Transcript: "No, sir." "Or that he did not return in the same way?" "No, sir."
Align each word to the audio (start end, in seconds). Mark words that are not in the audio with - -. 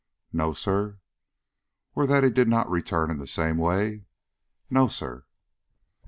"No, 0.33 0.51
sir." 0.51 0.97
"Or 1.93 2.07
that 2.07 2.23
he 2.23 2.31
did 2.31 2.47
not 2.47 2.67
return 2.71 3.11
in 3.11 3.19
the 3.19 3.27
same 3.27 3.59
way?" 3.59 4.05
"No, 4.67 4.87
sir." 4.87 5.25